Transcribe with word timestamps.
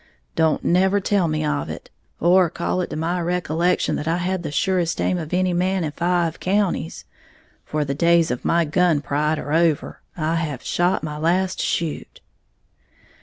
"Don't 0.35 0.63
never 0.65 0.99
tell 0.99 1.27
me 1.27 1.45
of 1.45 1.69
it, 1.69 1.91
or 2.19 2.49
call 2.49 2.81
it 2.81 2.89
to 2.89 2.95
my 2.95 3.21
recollection 3.21 3.97
that 3.97 4.07
I 4.07 4.17
had 4.17 4.41
the 4.41 4.51
surest 4.51 4.99
aim 4.99 5.19
of 5.19 5.31
any 5.31 5.53
man 5.53 5.83
in 5.83 5.91
five 5.91 6.39
counties; 6.39 7.05
for 7.65 7.85
the 7.85 7.93
days 7.93 8.31
of 8.31 8.43
my 8.43 8.65
gun 8.65 9.01
pride 9.01 9.37
are 9.37 9.53
over; 9.53 10.01
I 10.17 10.37
have 10.37 10.63
shot 10.63 11.03
my 11.03 11.19
last 11.19 11.61
shoot!" 11.61 12.19